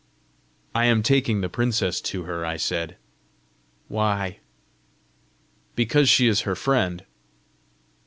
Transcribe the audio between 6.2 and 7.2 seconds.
is her friend."